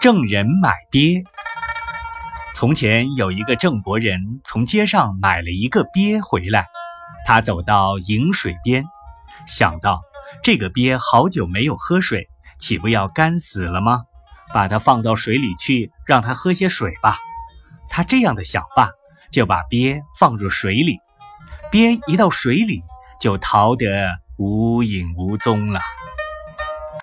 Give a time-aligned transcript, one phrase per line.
[0.00, 1.24] 郑人买鳖
[2.54, 6.66] 从前有一个郑国人从街上买了一个鳖回来
[7.26, 8.84] 他走到饮水边
[9.48, 10.00] 想到
[10.44, 12.28] 这个鳖好久没有喝水
[12.60, 14.02] 岂不要干死了吗？
[14.54, 17.16] 把它放到水里去让它喝些水吧。
[17.90, 18.92] 他这样的想法
[19.32, 20.98] 就把鳖放入水里
[21.72, 22.82] 鳖一到水里
[23.20, 25.80] 就逃得无影无踪了。